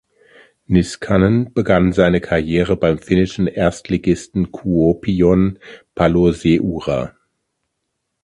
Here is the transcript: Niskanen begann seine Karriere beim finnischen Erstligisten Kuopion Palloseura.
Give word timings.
Niskanen 0.65 1.53
begann 1.53 1.93
seine 1.93 2.21
Karriere 2.21 2.75
beim 2.75 2.97
finnischen 2.97 3.45
Erstligisten 3.45 4.51
Kuopion 4.51 5.59
Palloseura. 5.93 7.15